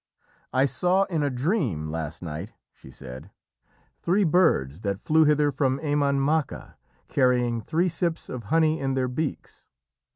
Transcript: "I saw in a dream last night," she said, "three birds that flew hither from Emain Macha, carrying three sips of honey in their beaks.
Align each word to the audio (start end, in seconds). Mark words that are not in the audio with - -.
"I 0.51 0.65
saw 0.65 1.03
in 1.11 1.21
a 1.21 1.29
dream 1.29 1.87
last 1.91 2.23
night," 2.23 2.53
she 2.73 2.89
said, 2.89 3.29
"three 4.01 4.23
birds 4.23 4.79
that 4.81 4.99
flew 4.99 5.25
hither 5.25 5.51
from 5.51 5.79
Emain 5.79 6.17
Macha, 6.19 6.75
carrying 7.07 7.61
three 7.61 7.87
sips 7.87 8.27
of 8.27 8.45
honey 8.45 8.79
in 8.79 8.95
their 8.95 9.07
beaks. 9.07 9.67